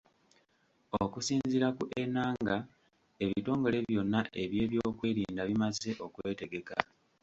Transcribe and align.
Okusinziira 1.03 1.67
ku 1.77 1.83
Enanga, 2.01 2.57
ebitongole 3.25 3.77
byonna 3.87 4.21
eby'ebyokwerinda 4.43 5.41
bimaze 5.49 5.89
okwetegeka 6.05 6.75